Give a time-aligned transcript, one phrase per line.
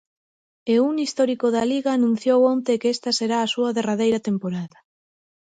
[0.73, 4.77] E un histórico da Liga anunciou onte que esta será a súa derradeira temporada.